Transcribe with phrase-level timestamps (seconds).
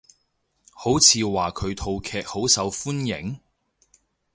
[0.71, 3.39] 好似話佢套劇好受歡迎？